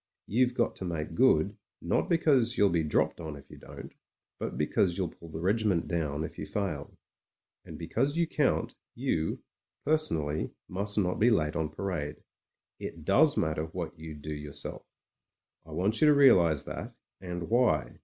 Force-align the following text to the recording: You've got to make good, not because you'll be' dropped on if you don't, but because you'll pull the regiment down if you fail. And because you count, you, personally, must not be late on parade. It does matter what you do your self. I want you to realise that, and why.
You've 0.25 0.55
got 0.55 0.75
to 0.77 0.83
make 0.83 1.13
good, 1.13 1.55
not 1.79 2.09
because 2.09 2.57
you'll 2.57 2.71
be' 2.71 2.81
dropped 2.81 3.21
on 3.21 3.35
if 3.35 3.51
you 3.51 3.57
don't, 3.59 3.93
but 4.39 4.57
because 4.57 4.97
you'll 4.97 5.09
pull 5.09 5.29
the 5.29 5.39
regiment 5.41 5.87
down 5.87 6.23
if 6.23 6.39
you 6.39 6.47
fail. 6.47 6.97
And 7.65 7.77
because 7.77 8.17
you 8.17 8.25
count, 8.25 8.73
you, 8.95 9.43
personally, 9.85 10.49
must 10.67 10.97
not 10.97 11.19
be 11.19 11.29
late 11.29 11.55
on 11.55 11.69
parade. 11.69 12.15
It 12.79 13.05
does 13.05 13.37
matter 13.37 13.65
what 13.65 13.95
you 13.99 14.15
do 14.15 14.33
your 14.33 14.53
self. 14.53 14.81
I 15.67 15.69
want 15.69 16.01
you 16.01 16.07
to 16.07 16.15
realise 16.15 16.63
that, 16.63 16.93
and 17.21 17.47
why. 17.47 17.99